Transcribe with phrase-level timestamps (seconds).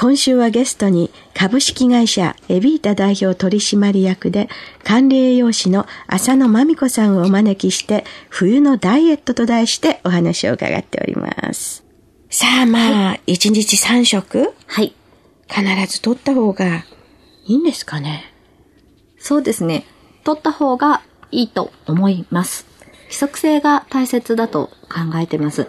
[0.00, 4.48] 今週はゲストに株式会社エビータ代表取締役で
[4.82, 11.84] 管理栄養士の浅野真美子さんをお招きして冬のダイエットと題してお話を伺っております。
[12.30, 14.54] さあまあ、一、日三食？
[14.66, 14.94] はい。
[15.50, 16.86] 必ず取った方が
[17.44, 18.24] いいんですかね
[19.18, 19.84] そうですね。
[20.24, 22.64] 取った方がいいと思います。
[23.02, 25.64] 規則性が大切だと考えてます。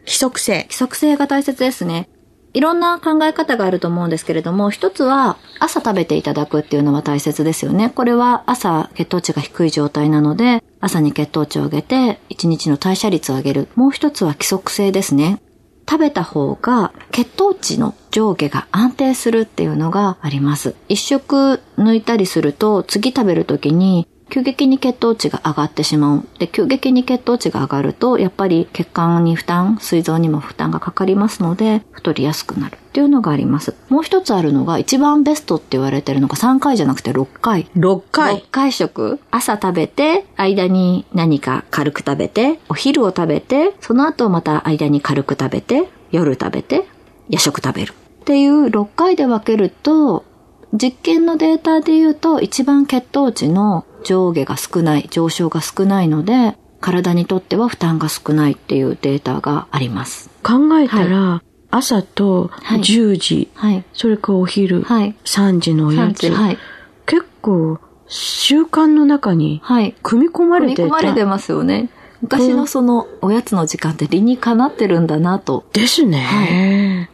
[0.00, 0.64] 規則性。
[0.64, 2.10] 規則性が大切ですね。
[2.54, 7.90] いろんな考え方があると思うんですけれども、一つは朝食べていただくっていうのは大切ですよね。
[7.90, 13.68] これは朝血糖値が低い状態なので、朝に血糖値を上げて、一日の代謝率を上げる。
[13.74, 15.40] もう一つは規則性ですね。
[15.88, 20.76] 食べた方が血糖値の上下が安定するっていうのがあります。
[20.88, 26.24] 一食抜いたりすると次食べるときに急激に血糖値が上がってしまう。
[26.38, 33.74] で、急激に血糖値が上がると、やっぱり血管に負担、膵臓にも負担がかかりますので、太りやすくなるっていうのがあります。
[33.88, 37.68] もう一つあるのが、一番ベストって言われてるのが3回じゃなくて6回。
[37.76, 38.36] 6回。
[38.36, 39.20] 6回食。
[39.30, 46.86] 朝食べて、間に何か軽く食べて、お昼を食べて、その後また間に軽く食べて、夜食べて、
[47.28, 47.92] 夜食食べる。
[47.92, 50.24] っていう6回で分けると、
[50.72, 60.30] 実験のデータで言うと一番血糖値の上下が少ない、上昇が少ないので、体にとっては負担が少ないっていうデータがあります。
[60.42, 63.84] 考えたら、朝とはい10時、はい。
[63.92, 65.14] それからお昼、はい。
[65.24, 66.58] 3時のおやつ、はい。
[67.06, 69.94] 結構習慣の中にはい。
[70.02, 71.88] 組み込まれてた組み込まれてますよね。
[72.20, 75.64] 昔のそのおやつの時間って理にかなってるんだなと。
[75.72, 77.10] ですね、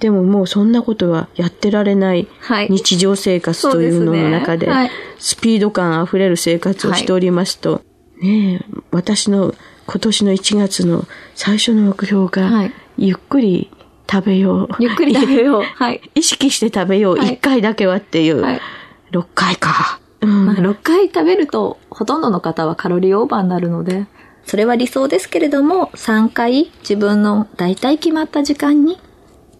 [0.00, 2.68] でももうそんなことはやってられないはい。
[2.70, 4.68] 日常生活というのの中で
[5.18, 7.82] スピード感あふれる生活をしておりますと、
[8.22, 9.54] ねえ私の
[9.86, 12.72] 今年の1月の最初の目標が、はい。
[12.96, 13.70] ゆっくり
[14.08, 14.68] 食べよう。
[14.78, 15.62] ゆっくり食べよう。
[15.74, 16.00] はい。
[16.14, 17.30] 意識して食べよう、はい。
[17.30, 18.60] 1回だけはっていう、はい。
[19.10, 20.46] 6回か、うん。
[20.46, 24.06] まあ、6回食べると、ほとんどの方はカロリーオーバーになるので、
[24.44, 29.00] それは理想ですけれども、3回自分の大体決まった時間に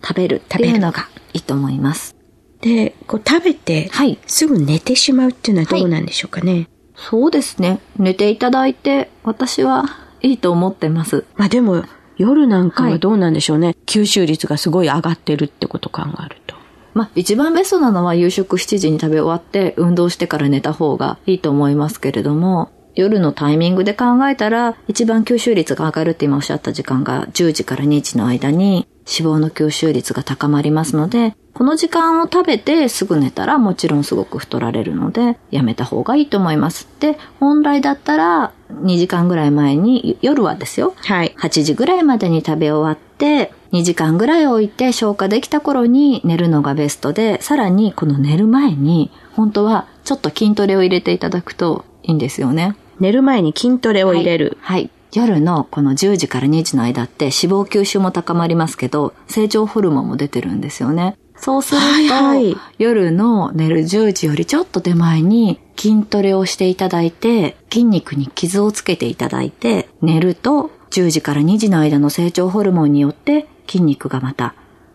[0.03, 2.17] 食べるっていうのがいいと思います。
[2.61, 7.81] でこう食べて、はいすぐ寝てしまうっていうのはどうなんでしょうかね、そうですね。
[7.97, 9.87] 寝ていただいて、私は
[10.21, 11.25] いいと思ってます。
[11.37, 11.85] まあでも、
[12.17, 13.75] 夜なんかははいどうなんでしょうね。
[13.87, 16.55] 吸収率がすごい上がってるってことを考えると。
[16.93, 36.89] まあ、一番ベストなのは夕食7時に食べ終わって運動してから寝た方がいいと思いますけれども、夜のタイミングで考えたら一番吸収率が上がるって今おっしゃった時間が10時から2時の間に脂肪の吸収率が高まりますので、この時間を食べてすぐ寝たらもちろんすごく太られるのでやめた方がいいと思います。
[37.01, 40.95] で、本来だったら2時間ぐらい前に夜はですよ。
[40.97, 41.35] はい。
[41.39, 52.77] 8時ぐらいまでに食べ終わって、2時間ぐらい置いて消化できた頃に寝るのがベストで、さらにこの寝る前に、本当はちょっと筋トレを入れていただくといいんですよね。
[53.01, 54.59] 寝る前に筋トレを入れる。
[54.61, 54.83] はい。
[54.83, 61.17] はい夜のこの10時から2時の間って脂肪吸収も高まりますけど、成長ホルモンも出てるんですよね。
[61.37, 74.55] そうすると、はいはい夜の寝る10時よりちょっと手前に筋トレをしていただいて、筋肉に傷をつけていただいて、寝ると10時から2時の間の成長ホルモンによって筋肉がまた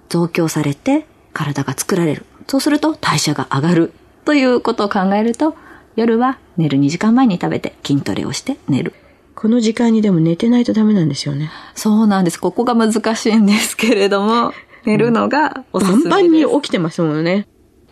[0.09, 2.25] 増強されて体が作られる。
[2.47, 3.93] そうすると代謝が上がる。
[4.23, 5.55] ということを考えると、
[5.95, 8.93] 夜は寝る2時間前に食べて筋トレをして寝る。
[9.35, 11.51] この時間にでも寝てないとダメなんですよね。
[11.75, 12.39] そうなんです。
[12.39, 14.53] ここが難しいんですけれども、
[14.85, 16.09] 寝るのがおすすめです。
[16.09, 17.47] バンバンに起きてますもんね。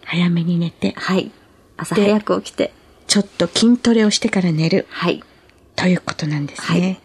[0.05, 1.31] 早めに寝て、はい。
[1.77, 2.73] 朝早く起きて。
[3.07, 4.85] ちょっと筋トレをしてから寝る。
[4.89, 5.23] はい。
[5.75, 7.01] ということなんですはね。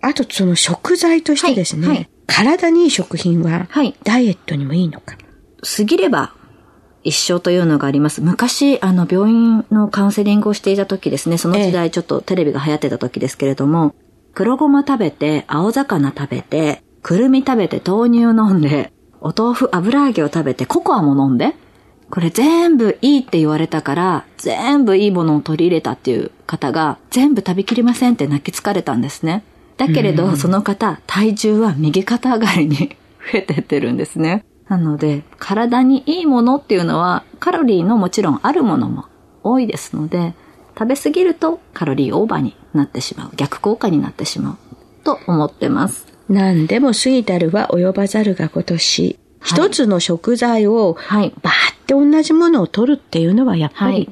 [0.00, 5.16] あと、その食材としてですね、はいはい体にいい食品は、はいダイエットにもいいのか。
[5.76, 6.34] 過ぎれば
[7.04, 8.20] 一生というのがあります。
[8.20, 13.94] 昔、あの、病院のカウンセリングをしていた時ですね、その時代ちょっとテレビが流行ってた時ですけれども、
[14.34, 21.54] 黒ごま食べて、青魚食べて、くるみ食べて、豆乳飲んで、お豆腐油揚げを食べて、ココアも飲んで、
[22.10, 29.44] これ全部いいって言われたから、全部いいものを取り入れたっていう方が、全部食べきれませんって泣き疲れたんですね。
[29.76, 32.96] だけれど、その方、体重は右肩上がりに
[33.32, 34.44] 増えてってるんですね。
[34.72, 39.04] なので、体にいいものっていうのは、カロリーのもちろんあるものも
[39.42, 40.34] 多いですので、
[40.78, 43.32] 食べ過ぎるとカロリーオーバーになってしまう。
[43.36, 44.56] 逆効果になってしまう。
[45.04, 46.06] と思ってます。
[46.30, 49.18] 何でも過ぎたるは及ばざるが今年。
[49.44, 54.08] 一つの食材を、はい、バーって同じものを取るっていうのはやっぱり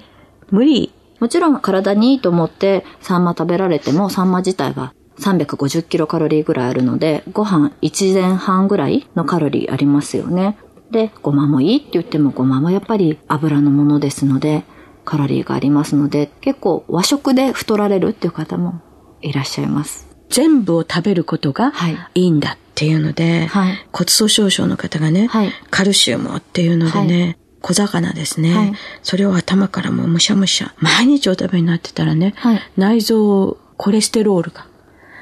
[0.50, 0.92] 無理。
[1.20, 10.56] もちろん体にいいと思ってサンマ食べられてもサンマ自体は350キロカロリーぐらいあるので、ご飯1前半ぐらいのカロリーありますよね。
[10.90, 14.64] で、ごまもいいって言ってもごまもやっぱり油のものですので、
[15.04, 18.80] カロリーがありますので、結構和食で太られるっていう方も
[19.22, 20.08] いらっしゃいます。
[20.28, 21.72] 全部を食べることが
[22.14, 22.26] い。
[22.26, 27.36] いんだっていうので、はい、骨粗鬆症の方がね、はい、カルシウムっていうのでね、はい。
[27.62, 34.66] 小魚ですね、はい、それを頭からもむしゃむしゃ、毎日お食べになってたらね、はい、内臓、コレステロールが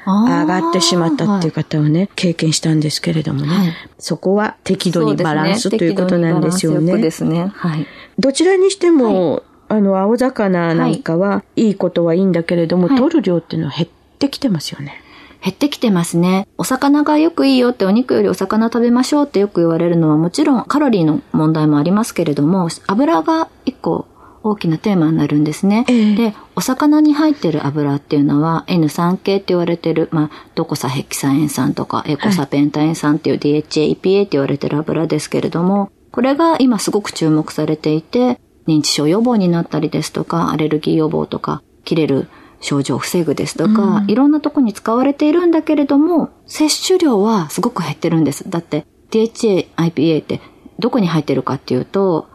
[0.05, 6.97] 上がってしまったっていう方をね、はい、経験したんですけれどもね、はい、そこは適度にバランス、ね、ということなんですよね。
[6.97, 7.51] ですね。
[7.55, 7.85] はい。
[8.17, 15.01] どちらにしても、あの、青魚なんかは、いいことはいいんだけれども、取る量っていうのは減ってきてますよね。
[15.41, 16.47] 減ってきてますね。
[16.57, 24.05] お魚がよくいいよってお肉よりお魚食べましょうってよく言われるのはもちろんカロリーの問題もありますけれども、油が一個
[24.43, 25.85] 大きなテーマになるんですね。
[25.87, 42.27] えー、で、お魚に入ってる油っていうのは N3 系って言われてる、まあ、ドコサヘキサエン酸とかエコサペンタエン酸っていう DHA、EPA って言われてる油ですけれども、これが今すごく注目されていて、認知症予防になったりですとか、アレルギー予防とか、切れる
[42.61, 48.49] 症状を防ぐですとか、うん、いろんなとこに使われているんだけれども、摂取量はすごく減ってるんです。
[48.49, 50.41] だって DHA、IPA って
[50.77, 52.27] どこに入ってるかっていうと、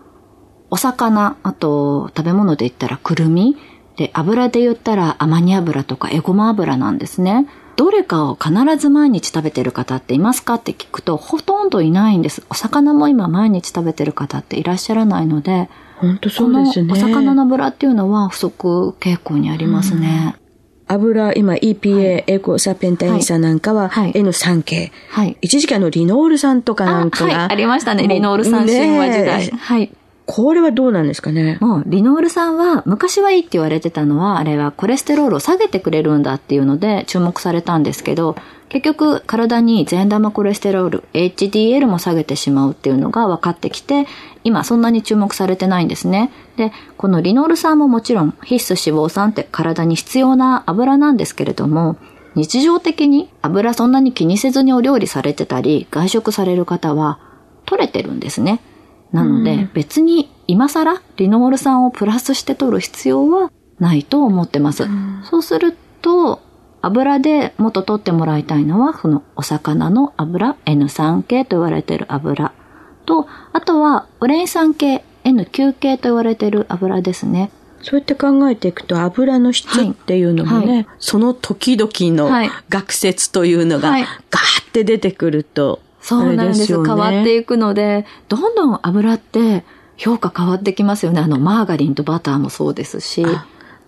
[0.74, 3.56] お魚、あと食べ物で言ったらくるみ、
[3.94, 7.46] で、油で言ったらアマニ油とかエゴマ油なんですね。
[7.76, 12.42] どれかを必ず毎日食べてる方っていますかって聞くとほとんどいないんです。
[12.50, 15.68] お魚も今毎日食べてる方っていらっしゃらないので、
[15.98, 16.92] 本当そうですね。
[16.92, 20.34] お魚の油っていうのは不足傾向にありますね。
[20.88, 24.90] うん、油、今 EPA、はい、エコサペンタイン酸なんかは N3 系。
[25.10, 25.36] はい。
[25.40, 27.32] 一時期あのリノール酸とかなんかが。
[27.32, 28.08] あ,、はい、ありましたね。
[28.08, 29.50] リノール酸神話時代。
[29.50, 29.92] はい。
[30.26, 31.58] これはどうなんですかね？
[31.60, 38.34] もう、リノール酸は、昔はいいって言われてたのは、あれはコレステロールを下げてくれるんだっていうので注目されたんですけど、
[38.70, 44.06] 結局、体に善玉コレステロール、HDL も下げてしまうっていうのが分かってきて、
[44.44, 46.32] 今そんなに注目されてないんですね。
[46.56, 51.96] で、このリノール酸ももちろん必須脂肪酸って体に必要な油なんですけれども、
[52.34, 57.20] 日常的に油そんなに気にせずにお料理されてたり、外食される方は
[57.66, 58.60] 取れてるんですね。
[59.14, 64.88] なので、別に今更リノール酸をプラスして取る必要はないと思ってます。
[65.22, 66.40] そうすると、
[66.82, 72.52] 油でもっと取ってもらいたいのは、そのお魚の油、N3 系と言われている油
[73.06, 77.52] と、あとはオレイン酸系、N9 系と言われている油ですね。
[77.82, 80.76] そうやって考えていくと油の質っていうのもね、はい。
[80.76, 84.06] はい、その時々の学説というのがガーっ
[84.72, 86.84] て出てくると、そうなんです。
[86.84, 89.64] 変わっていくので、どんどん油って
[89.96, 91.20] 評価変わってきますよね。
[91.22, 93.24] あの、マーガリンとバターもそうですし。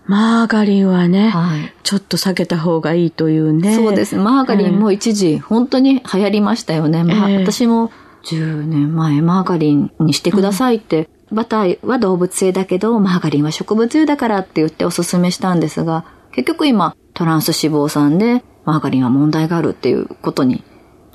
[0.07, 3.75] マーガリンはね、はい、ちょっと避けた方がいいというね。
[3.75, 4.15] そうです。
[4.15, 7.03] マーガリンも一時、本当に流行りましたよね。
[7.03, 7.91] まあ、私も
[8.23, 20.63] 10年前、マーガリンにしてくださいって、うん、バターは動物性だけど、マーガリンは植物油だからって言ってお勧めしたんですが、結局今、トランス脂肪酸で、マーガリンは問題があるっていうことに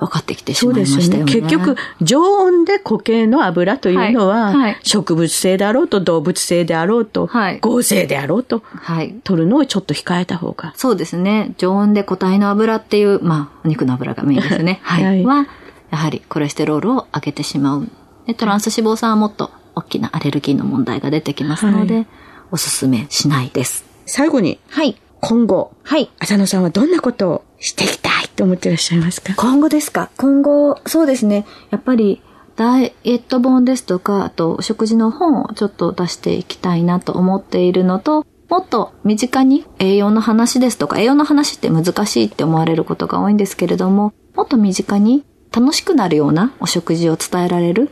[0.03, 1.33] 分かってきてしまいましたよね。
[1.33, 10.73] よね結局、常温で固形の油というのは、はいはい、植物性であろうと動物性であろうと、はい、合成であろうと、はい、取るのをちょっと控えた方が。
[10.77, 11.55] そうですね。
[11.57, 14.81] 常温で固体の油っていう、まあ、お肉の油がメインですね。
[14.85, 15.25] はい。
[15.25, 15.47] は
[15.91, 17.89] やはりコレステロールを上げてしまう。
[18.27, 22.07] で、トランス脂肪酸はもっと大きなアレルギーの問題が出てきますので、はい、
[22.53, 23.85] おすすめしないです。
[24.07, 24.97] 最後に、はい。
[25.21, 26.11] 今後、はい。
[26.19, 27.97] 浅野さんはどんなことをしていき
[28.43, 29.35] たいと思ってらっしゃいますか？
[29.37, 30.11] 今後ですか？
[30.17, 31.47] 今後、そうですね。
[31.71, 32.23] やっぱり、
[32.57, 47.91] ダイエット本ですとか、あと、食事の本をちょっと出していきたいなと思っているのと、もっと身近に栄養の話ですとか、栄養の話って難しいって思われることが多いんですけれども、もっと身近に楽しくなるようなお食事を伝えられる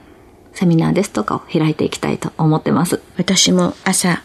[0.52, 3.00] セミナーですとかを開いていきたいと思ってます。
[3.16, 4.23] 私も朝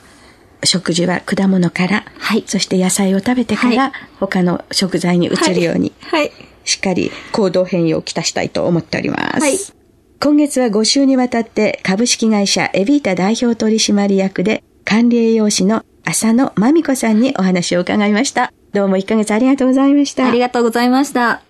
[0.64, 6.32] 食事は果物から、はい、そして野菜を食べてから、他の食材に移るように、はい、
[6.64, 9.40] しっかり行動変容をきたしたいと思っております。
[9.42, 9.58] はい、
[10.20, 18.52] 今月は5週にわたって株式会社エビータ代表取締役で管理栄養士の浅野真美子さんにお話を伺いました。
[18.74, 20.28] どうも1ヶ月ありがとうございました。
[20.28, 21.42] ありがとうございました。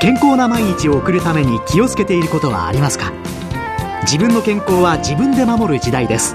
[0.00, 3.12] 健康な毎日を送るために気をつけていることはありますか？
[4.02, 6.34] 自分の健康は自分で守る時代です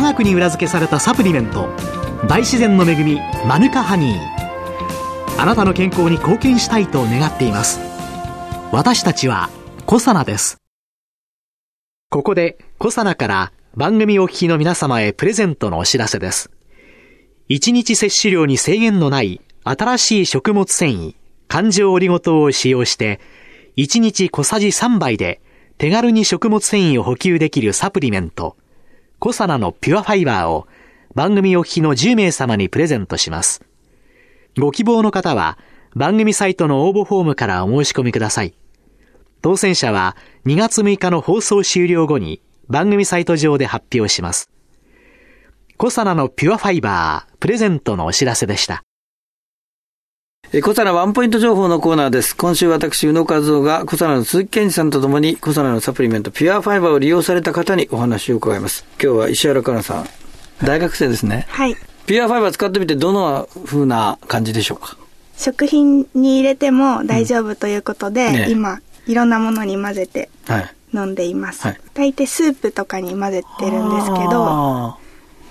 [0.00, 1.68] 科学に裏付けされたサプリメント。
[2.26, 4.18] 大自然の恵みマヌカハニー。
[5.38, 7.80] あなたの健康に貢献したいと願っています。
[8.72, 9.50] 私たちは
[9.84, 10.56] コサナです。
[12.08, 16.50] ここでコサナから番組お聞きの皆様へプレゼントのお知らせです。
[17.50, 21.14] 1日摂取量に制限のない新しい食物繊維
[21.46, 23.20] 環状オリゴ糖を使用して
[23.76, 25.42] 1日小さじ3杯で
[25.76, 28.56] 手軽に食物繊維を補給できるサプリメント、
[29.20, 30.66] コサナのピュアファイバーを
[31.14, 33.62] 番組お聞きの10名様にプレゼントします。
[34.58, 35.58] ご希望の方は
[35.94, 38.54] 番組サイトの応募フォームからお申し込みください。
[39.42, 44.50] 当選者は2月6日の放送終了後に番組サイト上で発表します。
[45.76, 48.82] コサナのピュアファイバープレゼントのお知らせでした。
[50.52, 52.36] え小皿ワンポイント情報のコーナーです。
[52.36, 58.84] 今週私、宇野和夫が小皿の鈴木健二さんと共に小皿のサプリメントピュアファイバーを利用された方にお話を伺います。
[59.00, 61.46] 今日は石原香奈さん、大学生ですね。
[61.50, 61.76] はい。
[62.06, 64.96] ピュアファイバー使ってみてどの風な感じでしょうか？
[65.36, 70.30] 食品に入れても大丈夫ということで、うんね、今、いろんなものに混ぜて
[70.92, 71.62] 飲んでいます。
[71.62, 74.98] はい、大抵スープとかに混ぜてるんですけど、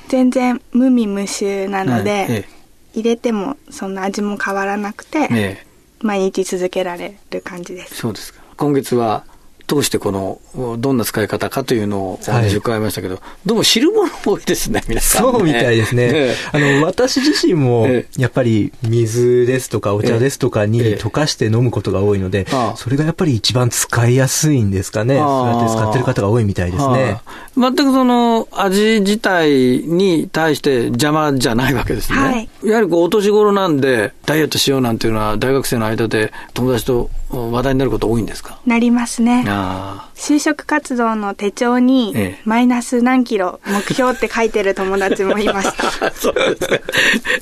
[0.09, 2.58] 全然無味無臭なので、はいええ
[2.93, 5.65] 入れてもそんな味も変わらなくて、
[5.99, 7.95] 毎日続けられる感じです。
[7.95, 8.41] そうですか。
[8.57, 9.23] 今月は
[9.69, 12.79] 通してこの、どんな使い方かというのをお話伺い。
[12.79, 16.11] ましたけど、はい、どうも知るもの多いですね、皆さん、ね、そうみたいですね。
[16.13, 16.35] ね。
[16.53, 22.47] あの、私自身も、やっぱり水ですとかお茶ですとかに溶かして飲むことが多いので、
[22.77, 25.17] それがやっぱり一番使いやすいんですかね。
[25.17, 27.19] そうやって使ってる方が多いみたいですね。
[27.57, 29.49] 全くその味自体
[29.85, 32.17] に対して邪魔じゃないわけですね。
[32.17, 38.59] はい、やはりこう、お年頃なんで、ダイエットしようなんていうのは、大学生の間で友達と話題になること多いんですか？
[38.65, 39.43] なりますね。
[40.15, 42.13] 就職活動の手帳に、
[42.45, 46.11] マイナス何キロ目標って書いてる友達もいました。
[46.15, 46.79] そうですか。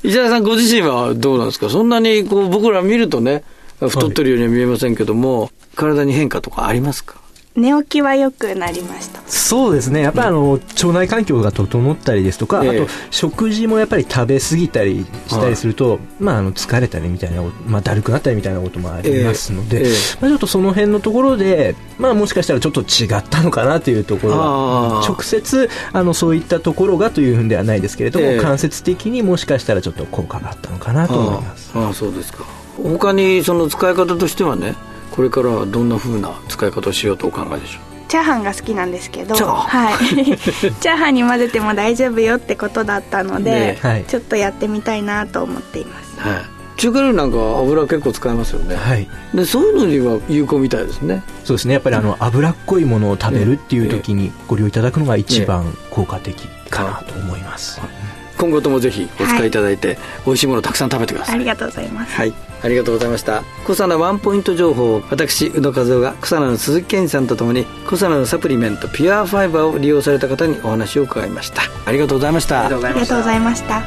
[0.04, 1.70] 石原さんご自身はどうなんですか？
[1.70, 3.44] そんなにこう僕ら見るとね、
[3.80, 7.16] 太ってるようには見えませんけども、はい、体に変化とかありますか？
[7.58, 9.20] 寝起きは良くなりました。
[9.26, 10.02] そうですね。
[10.02, 19.90] やっぱりあの、腸内環境が整ったりですとか、えー、あと食事もやっぱり食べ過ぎたりしたりすると、はい、まあ、あの疲れたりみたいな、まあ、だるくなったりみたいなこともありますので、えーえ。
[19.90, 24.38] ー、まあ、ちょっとその辺のところで、まあ、もしかしたらちょっと違ったのかなというところ。
[24.38, 31.72] は直接あのそういったところがというふうではないですけれども、間接的にもしかしたらちょっと効果があったのかなと思います。
[31.74, 32.46] ああそうですか。
[32.84, 34.76] 他にその使い方としてはね
[35.18, 38.08] これからはどんなふうな使い方をしようとお考えでしょう？
[38.08, 39.98] チャーハンが好きなんですけど、はい、
[40.38, 44.06] チャーハンに混ぜても大丈夫よってことだったので、ね。
[44.08, 46.80] ちょっとやってみたいなと思っています、はい。
[46.80, 51.24] 中華料理なんか油結構使いますよね、はい、でそういうのには有効みたいですね。
[51.44, 51.74] そうですね。
[51.74, 57.82] やっぱりあの脂っこいものを食べるっていう時にご利用いただくのが一番効果的かなと思います、
[58.38, 59.52] 今後ともぜひお使いい。
[59.52, 61.36] ただいて、はい、美味しいものたくさん食べてください。
[61.36, 62.14] ありがとうございます。
[62.14, 62.34] はい。
[62.62, 63.44] ありがとうございました。
[63.66, 71.62] コサナワンポイント情報私宇野和夫がコサナの鈴木健二さんとともにコサナのサプリメントピュアファイバーを利用された方にお話を伺いました。
[71.86, 72.66] ありがとうございました。
[72.66, 73.82] ありがとうございました。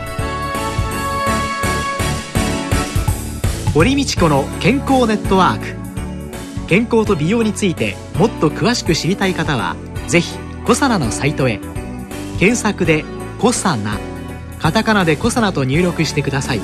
[3.72, 5.80] 堀道子の健康ネットワーク。
[6.68, 9.74] 健康と美容についてもっと詳しく知りたい方は
[10.06, 11.58] ぜひコサナのサイトへ。
[12.38, 13.04] 検索で
[13.38, 13.98] 「コサナ」
[14.60, 16.60] カタカナで「コサナ」と入力してください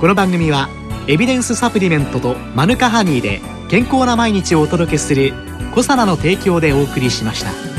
[0.00, 0.68] この番組は
[1.06, 5.32] エビデンスサプリメントとマヌカハニーで健康な毎日をお届けする
[5.74, 7.77] 「コサナの提供」でお送りしました。